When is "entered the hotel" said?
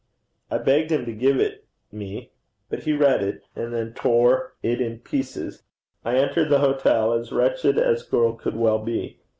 6.17-7.13